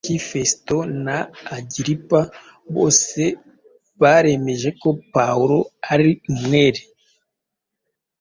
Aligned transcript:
Lisiya, 0.03 0.11
Feliki, 0.19 0.25
Fesito 0.29 0.77
na 1.05 1.17
Agiripa 1.55 2.19
bose 2.75 3.21
bari 4.01 4.01
baremeje 4.01 4.69
ko 4.81 4.89
Pawulo 5.13 5.57
ari 5.91 6.09
umwere. 6.31 6.81